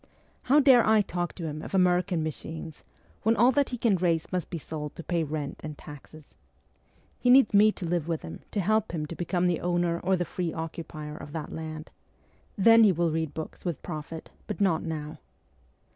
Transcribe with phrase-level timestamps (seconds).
[0.41, 2.83] How dare I talk to him of American machines,
[3.21, 6.33] when all that he can raise must be sold to pay rent and taxes?
[7.19, 10.15] He needs me to live with him, to help him to become the owner or
[10.15, 11.91] the free occupier of that land.
[12.57, 15.19] Then he will read books with profit, but not now.'